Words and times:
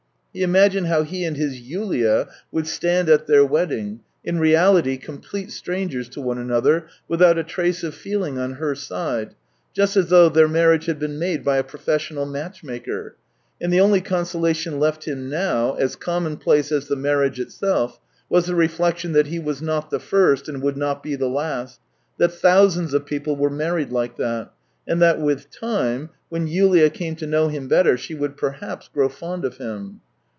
He 0.33 0.43
imagined 0.43 0.87
how 0.87 1.03
he 1.03 1.25
and 1.25 1.35
his 1.35 1.59
Yulia 1.59 2.29
would 2.53 2.65
stand 2.65 3.09
at 3.09 3.27
their 3.27 3.43
wedding, 3.45 3.99
in 4.23 4.37
realit}' 4.39 5.01
complete 5.01 5.51
strangers 5.51 6.07
to 6.07 6.21
one 6.21 6.37
another, 6.37 6.87
without 7.09 7.37
a 7.37 7.43
trace 7.43 7.83
of 7.83 7.93
feeling 7.93 8.37
on 8.37 8.53
her 8.53 8.73
side, 8.73 9.35
just 9.73 9.97
as 9.97 10.07
though 10.07 10.29
their 10.29 10.47
marriage 10.47 10.85
had 10.85 10.99
been 10.99 11.19
made 11.19 11.43
by 11.43 11.57
a 11.57 11.65
professional 11.65 12.25
matchmaker; 12.25 13.17
and 13.59 13.73
the 13.73 13.81
only 13.81 13.99
consolation 13.99 14.79
left 14.79 15.03
him 15.05 15.29
now, 15.29 15.73
as 15.73 15.97
commonplace 15.97 16.71
as 16.71 16.87
the 16.87 16.95
marriage 16.95 17.37
itself, 17.41 17.99
was 18.29 18.45
the 18.45 18.55
reflection 18.55 19.11
that 19.11 19.27
he 19.27 19.37
was 19.37 19.61
not 19.61 19.89
the 19.89 19.99
first, 19.99 20.47
and 20.47 20.61
would 20.61 20.77
not 20.77 21.03
be 21.03 21.13
the 21.15 21.27
last; 21.27 21.81
that 22.19 22.31
thousands 22.33 22.93
of 22.93 23.05
people 23.05 23.35
were 23.35 23.49
married 23.49 23.91
like 23.91 24.15
that; 24.15 24.49
and 24.87 25.01
that 25.01 25.19
with 25.19 25.51
time, 25.51 26.09
when 26.29 26.47
Yulia 26.47 26.89
came 26.89 27.17
to 27.17 27.27
know 27.27 27.49
him 27.49 27.67
better, 27.67 27.97
she 27.97 28.15
would 28.15 28.37
perhaps 28.37 28.87
grow 28.87 29.09
fond 29.09 29.43
of 29.43 29.57
him. 29.57 29.99